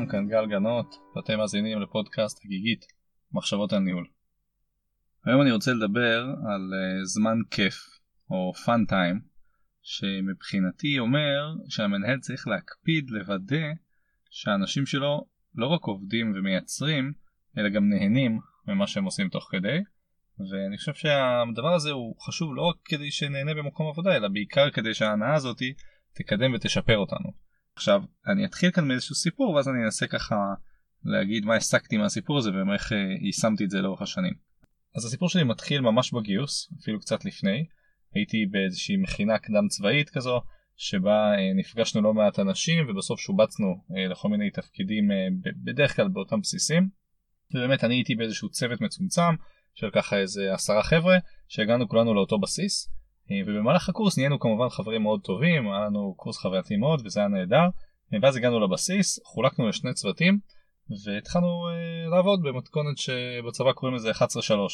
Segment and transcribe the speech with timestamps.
[0.00, 2.86] שלום, כאן גל גנות, ואתם מאזינים לפודקאסט הגיגית,
[3.32, 4.06] מחשבות על ניהול.
[5.24, 7.74] היום אני רוצה לדבר על uh, זמן כיף,
[8.30, 9.18] או fun time,
[9.82, 13.66] שמבחינתי אומר שהמנהל צריך להקפיד לוודא
[14.30, 17.12] שהאנשים שלו לא רק עובדים ומייצרים,
[17.58, 19.78] אלא גם נהנים ממה שהם עושים תוך כדי,
[20.38, 24.94] ואני חושב שהדבר הזה הוא חשוב לא רק כדי שנהנה במקום עבודה, אלא בעיקר כדי
[24.94, 25.72] שההנאה הזאתי
[26.14, 27.49] תקדם ותשפר אותנו.
[27.80, 30.36] עכשיו אני אתחיל כאן מאיזשהו סיפור ואז אני אנסה ככה
[31.04, 34.34] להגיד מה הסקתי מהסיפור הזה ואיך אה, יישמתי את זה לאורך השנים.
[34.96, 37.66] אז הסיפור שלי מתחיל ממש בגיוס אפילו קצת לפני
[38.14, 40.40] הייתי באיזושהי מכינה קדם צבאית כזו
[40.76, 45.08] שבה אה, נפגשנו לא מעט אנשים ובסוף שובצנו אה, לכל מיני תפקידים
[45.64, 46.88] בדרך כלל באותם בסיסים.
[47.54, 49.34] ובאמת אני הייתי באיזשהו צוות מצומצם
[49.74, 51.18] של ככה איזה עשרה חבר'ה
[51.48, 52.99] שהגענו כולנו לאותו בסיס אה,
[53.46, 57.68] ובמהלך הקורס נהיינו כמובן חברים מאוד טובים, היה לנו קורס חווייתי מאוד וזה היה נהדר,
[58.14, 60.38] אה, ואז הגענו לבסיס, חולקנו לשני צוותים
[61.04, 64.14] והתחלנו uh, לעבוד במתכונת שבצבא קוראים לזה 11-3,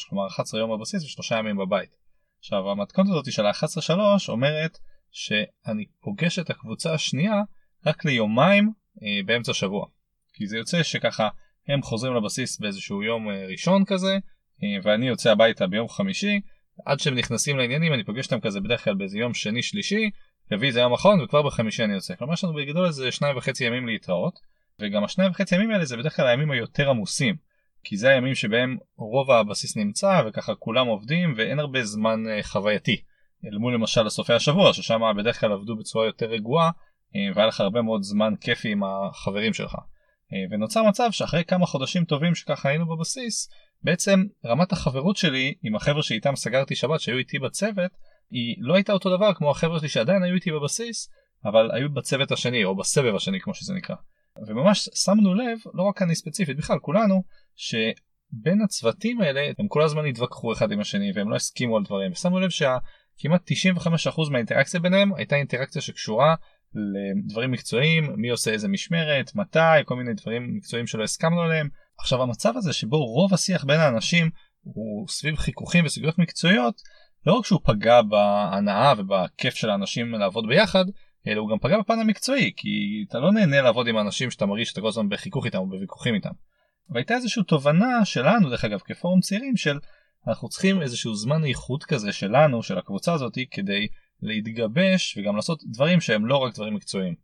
[0.09, 1.89] כלומר 11 יום בבסיס ושלושה ימים בבית.
[2.39, 3.91] עכשיו המתכונת הזאת של ה-11-3
[4.29, 4.77] אומרת
[5.11, 7.41] שאני פוגש את הקבוצה השנייה
[7.85, 9.85] רק ליומיים uh, באמצע השבוע.
[10.33, 11.29] כי זה יוצא שככה
[11.67, 16.39] הם חוזרים לבסיס באיזשהו יום uh, ראשון כזה, uh, ואני יוצא הביתה ביום חמישי,
[16.85, 20.09] עד שהם נכנסים לעניינים אני פוגש אותם כזה בדרך כלל באיזה יום שני שלישי,
[20.51, 22.15] רביעי זה יום אחרון וכבר בחמישי אני יוצא.
[22.15, 24.39] כלומר יש לנו בגדול איזה שניים וחצי ימים להתראות,
[24.79, 27.35] וגם השניים וחצי ימים האלה זה בדרך כלל הימים היותר עמוסים.
[27.83, 33.01] כי זה הימים שבהם רוב הבסיס נמצא וככה כולם עובדים ואין הרבה זמן uh, חווייתי.
[33.45, 37.61] אל מול למשל לסופי השבוע ששם בדרך כלל עבדו בצורה יותר רגועה uh, והיה לך
[37.61, 39.75] הרבה מאוד זמן כיפי עם החברים שלך.
[39.75, 43.49] Uh, ונוצר מצב שאחרי כמה חודשים טובים שככה היינו בבסיס
[43.83, 47.91] בעצם רמת החברות שלי עם החבר'ה שאיתם סגרתי שבת שהיו איתי בצוות
[48.31, 51.09] היא לא הייתה אותו דבר כמו החבר'ה שלי שעדיין היו איתי בבסיס
[51.45, 53.95] אבל היו בצוות השני או בסבב השני כמו שזה נקרא.
[54.47, 57.23] וממש שמנו לב לא רק אני ספציפית בכלל כולנו
[57.55, 62.11] שבין הצוותים האלה הם כל הזמן התווכחו אחד עם השני והם לא הסכימו על דברים
[62.11, 63.51] ושמנו לב שכמעט
[64.07, 66.35] 95% מהאינטראקציה ביניהם הייתה אינטראקציה שקשורה
[66.73, 71.69] לדברים מקצועיים מי עושה איזה משמרת מתי כל מיני דברים מקצועיים שלא הסכמנו עליהם
[71.99, 74.29] עכשיו המצב הזה שבו רוב השיח בין האנשים
[74.63, 76.81] הוא סביב חיכוכים וסוגיות מקצועיות
[77.25, 80.85] לא רק שהוא פגע בהנאה ובכיף של האנשים לעבוד ביחד
[81.27, 82.69] אלא הוא גם פגע בפן המקצועי כי
[83.09, 86.15] אתה לא נהנה לעבוד עם אנשים שאתה מרגיש שאתה כל הזמן בחיכוך איתם או בוויכוחים
[86.15, 86.29] איתם.
[86.89, 89.79] והייתה איזושהי תובנה שלנו דרך אגב כפורום צעירים של
[90.27, 93.87] אנחנו צריכים איזשהו זמן איכות כזה שלנו של הקבוצה הזאתי כדי
[94.21, 97.15] להתגבש וגם לעשות דברים שהם לא רק דברים מקצועיים.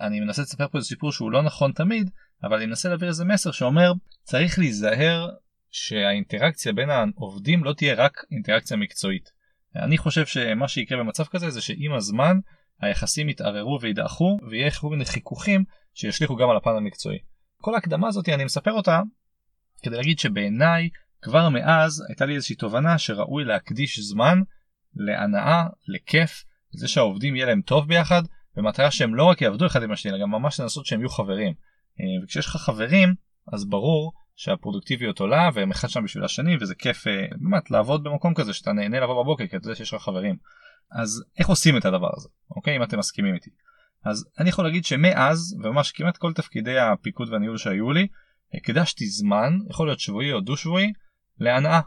[0.00, 2.10] אני מנסה לספר פה איזה סיפור שהוא לא נכון תמיד
[2.44, 5.28] אבל אני מנסה להעביר איזה מסר שאומר צריך להיזהר
[5.70, 9.30] שהאינטראקציה בין העובדים לא תהיה רק אינטראקציה מקצועית.
[9.76, 12.38] אני חושב שמה שיקרה במצב כזה זה שעם הזמן
[12.80, 17.18] היחסים יתערערו וידעכו ויהיה כל מיני חיכוכים שישליכו גם על הפן המקצועי.
[17.56, 19.00] כל ההקדמה הזאת אני מספר אותה
[19.82, 20.88] כדי להגיד שבעיניי
[21.22, 24.38] כבר מאז הייתה לי איזושהי תובנה שראוי להקדיש זמן
[24.94, 26.44] להנאה, לכיף,
[26.74, 28.22] לזה שהעובדים יהיה להם טוב ביחד
[28.56, 31.54] במטרה שהם לא רק יעבדו אחד עם השני אלא גם ממש לנסות שהם יהיו חברים.
[32.00, 33.14] אה, וכשיש לך חברים
[33.52, 38.34] אז ברור שהפרודוקטיביות עולה והם אחד שם בשביל השני וזה כיף אה, באמת לעבוד במקום
[38.34, 40.36] כזה שאתה נהנה לבוא בבוקר כי אתה יודע שיש לך חברים.
[40.92, 43.50] אז איך עושים את הדבר הזה אוקיי אם אתם מסכימים איתי.
[44.04, 48.06] אז אני יכול להגיד שמאז וממש כמעט כל תפקידי הפיקוד והניהול שהיו לי
[48.54, 50.92] הקדשתי זמן יכול להיות שבועי או דו שבועי
[51.38, 51.80] להנאה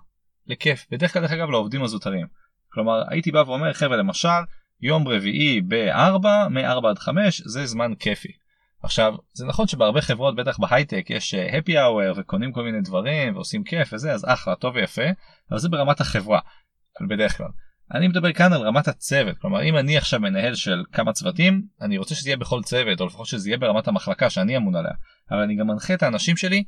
[0.47, 2.27] לכיף בדרך כלל דרך אגב לעובדים הזוטרים.
[2.69, 4.41] כלומר הייתי בא ואומר חבר'ה למשל
[4.81, 8.40] יום רביעי ב-4 מ-4 עד 5 זה זמן כיפי.
[8.83, 13.35] עכשיו זה נכון שבהרבה חברות בטח בהייטק יש אה, happy hour וקונים כל מיני דברים
[13.35, 15.01] ועושים כיף וזה אז אחלה טוב ויפה
[15.51, 16.39] אבל זה ברמת החברה
[17.09, 17.47] בדרך כלל.
[17.93, 21.97] אני מדבר כאן על רמת הצוות כלומר אם אני עכשיו מנהל של כמה צוותים אני
[21.97, 24.93] רוצה שזה יהיה בכל צוות או לפחות שזה יהיה ברמת המחלקה שאני אמון עליה
[25.31, 26.63] אבל אני גם מנחה את האנשים שלי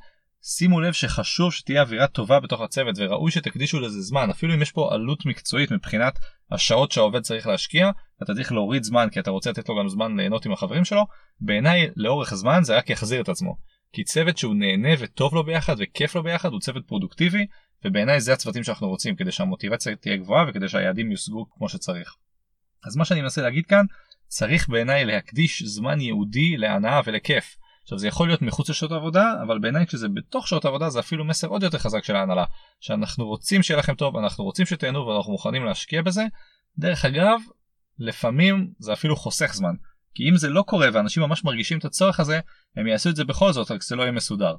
[0.45, 4.29] שימו לב שחשוב שתהיה אווירה טובה בתוך הצוות וראוי שתקדישו לזה זמן.
[4.29, 6.19] אפילו אם יש פה עלות מקצועית מבחינת
[6.51, 7.91] השעות שהעובד צריך להשקיע
[8.23, 11.05] אתה צריך להוריד זמן כי אתה רוצה לתת לו גם זמן ליהנות עם החברים שלו.
[11.39, 13.55] בעיניי לאורך זמן זה רק יחזיר את עצמו.
[13.93, 17.45] כי צוות שהוא נהנה וטוב לו ביחד וכיף לו ביחד הוא צוות פרודוקטיבי
[17.85, 22.15] ובעיניי זה הצוותים שאנחנו רוצים כדי שהמוטיבציה תהיה גבוהה וכדי שהיעדים יושגו כמו שצריך.
[22.87, 23.85] אז מה שאני מנסה להגיד כאן
[24.27, 29.59] צריך בעיניי להקדיש זמן ייעודי להנאה ולכיף עכשיו זה יכול להיות מחוץ לשעות העבודה אבל
[29.59, 32.45] בעיניי כשזה בתוך שעות העבודה זה אפילו מסר עוד יותר חזק של ההנהלה
[32.79, 36.23] שאנחנו רוצים שיהיה לכם טוב אנחנו רוצים שתהנו ואנחנו מוכנים להשקיע בזה.
[36.77, 37.39] דרך אגב
[37.99, 39.73] לפעמים זה אפילו חוסך זמן
[40.15, 42.39] כי אם זה לא קורה ואנשים ממש מרגישים את הצורך הזה
[42.77, 44.55] הם יעשו את זה בכל זאת רק זה לא יהיה מסודר.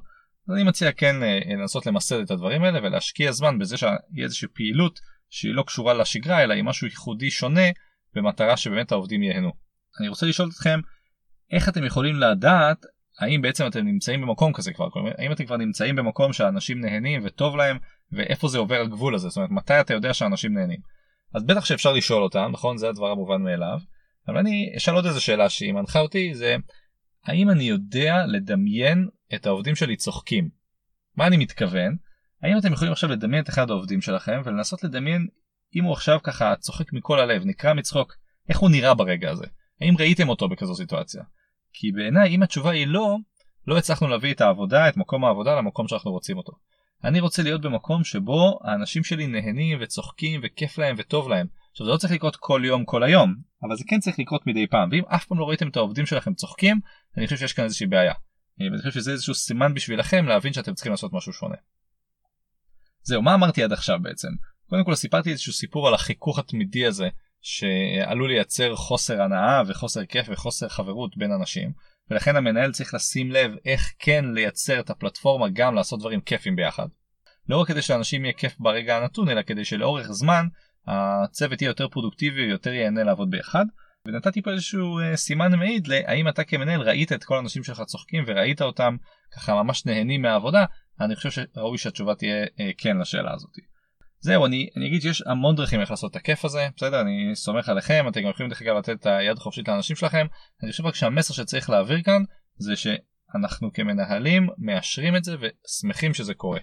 [0.49, 4.47] אז אני מציע כן אה, לנסות למסד את הדברים האלה ולהשקיע זמן בזה שיהיה איזושהי
[4.53, 4.99] פעילות
[5.29, 7.69] שהיא לא קשורה לשגרה אלא היא משהו ייחודי שונה
[8.15, 9.51] במטרה שבאמת העובדים ייהנו.
[9.99, 10.79] אני רוצה לשאול אתכם
[11.51, 12.85] איך אתם יכולים לדעת
[13.19, 17.21] האם בעצם אתם נמצאים במקום כזה כבר, כלומר, האם אתם כבר נמצאים במקום שאנשים נהנים
[17.25, 17.77] וטוב להם
[18.11, 20.79] ואיפה זה עובר הגבול הזה, זאת אומרת מתי אתה יודע שאנשים נהנים.
[21.33, 22.77] אז בטח שאפשר לשאול אותם, נכון?
[22.77, 23.79] זה הדבר המובן מאליו.
[24.27, 26.55] אבל אני אשאל עוד איזה שאלה שהיא מנחה אותי, זה
[27.25, 30.49] האם אני יודע לדמיין את העובדים שלי צוחקים?
[31.15, 31.95] מה אני מתכוון?
[32.41, 35.27] האם אתם יכולים עכשיו לדמיין את אחד העובדים שלכם ולנסות לדמיין
[35.75, 38.15] אם הוא עכשיו ככה צוחק מכל הלב, נקרע מצחוק,
[38.49, 39.45] איך הוא נראה ברגע הזה?
[39.81, 41.23] האם ראיתם אותו בכזו סיטואציה?
[41.77, 43.17] כי בעיניי אם התשובה היא לא,
[43.67, 46.51] לא הצלחנו להביא את העבודה, את מקום העבודה למקום שאנחנו רוצים אותו.
[47.03, 51.47] אני רוצה להיות במקום שבו האנשים שלי נהנים וצוחקים וכיף להם וטוב להם.
[51.71, 54.67] עכשיו זה לא צריך לקרות כל יום כל היום, אבל זה כן צריך לקרות מדי
[54.67, 56.79] פעם, ואם אף פעם לא ראיתם את העובדים שלכם צוחקים,
[57.17, 58.13] אני חושב שיש כאן איזושהי בעיה.
[58.59, 61.55] ואני חושב שזה איזשהו סימן בשבילכם להבין שאתם צריכים לעשות משהו שונה.
[63.03, 64.27] זהו, מה אמרתי עד עכשיו בעצם?
[64.69, 67.09] קודם כל סיפרתי איזשהו סיפור על החיכוך התמידי הזה
[67.45, 71.71] שעלול לייצר חוסר הנאה וחוסר כיף וחוסר חברות בין אנשים
[72.11, 76.87] ולכן המנהל צריך לשים לב איך כן לייצר את הפלטפורמה גם לעשות דברים כיפים ביחד.
[77.49, 80.47] לא רק כדי שאנשים יהיה כיף ברגע הנתון אלא כדי שלאורך זמן
[80.87, 83.65] הצוות יהיה יותר פרודוקטיבי ויותר ייהנה לעבוד ביחד.
[84.07, 88.23] ונתתי פה איזשהו אה, סימן מעיד להאם אתה כמנהל ראית את כל האנשים שלך צוחקים
[88.27, 88.95] וראית אותם
[89.35, 90.65] ככה ממש נהנים מהעבודה
[91.01, 93.74] אני חושב שראוי שהתשובה תהיה אה, כן לשאלה הזאת.
[94.25, 97.01] זהו אני, אני אגיד שיש המון דרכים איך לעשות את הכיף הזה בסדר?
[97.01, 100.25] אני סומך עליכם אתם גם יכולים דרך אגב לתת את היד חופשית לאנשים שלכם.
[100.63, 102.23] אני חושב רק שהמסר שצריך להעביר כאן
[102.57, 106.59] זה שאנחנו כמנהלים מאשרים את זה ושמחים שזה קורה.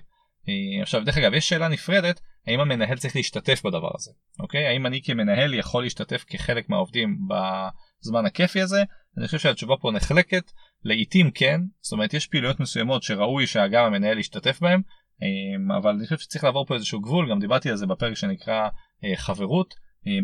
[0.48, 4.10] אה, עכשיו דרך אגב יש שאלה נפרדת האם המנהל צריך להשתתף בדבר הזה
[4.40, 4.66] אוקיי?
[4.66, 8.82] האם אני כמנהל יכול להשתתף כחלק מהעובדים בזמן הכיפי הזה?
[9.18, 10.52] אני חושב שהתשובה פה נחלקת.
[10.84, 14.82] לעיתים כן זאת אומרת יש פעילויות מסוימות שראוי שגם המנהל ישתתף בהם
[15.78, 18.68] אבל אני חושב שצריך לעבור פה איזשהו גבול גם דיברתי על זה בפרק שנקרא
[19.04, 19.74] אה, חברות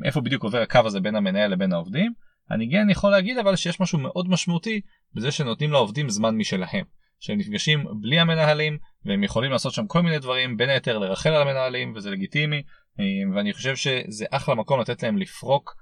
[0.05, 2.13] איפה בדיוק עובר הקו הזה בין המנהל לבין העובדים
[2.51, 4.81] אני כן יכול להגיד אבל שיש משהו מאוד משמעותי
[5.15, 6.85] בזה שנותנים לעובדים זמן משלהם
[7.21, 11.43] שהם נפגשים בלי המנהלים והם יכולים לעשות שם כל מיני דברים בין היתר לרחל על
[11.43, 12.63] המנהלים וזה לגיטימי
[13.01, 13.05] אה,
[13.35, 15.77] ואני חושב שזה אחלה מקום לתת להם לפרוק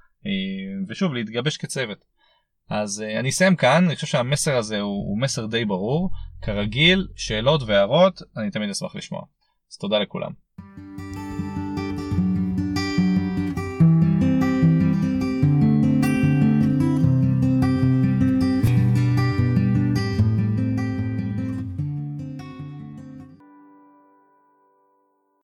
[0.88, 1.98] ושוב להתגבש כצוות.
[2.70, 6.10] אז אה, אני אסיים כאן אני חושב שהמסר הזה הוא, הוא מסר די ברור
[6.42, 9.22] כרגיל שאלות והערות אני תמיד אשמח לשמוע
[9.72, 10.30] אז תודה לכולם.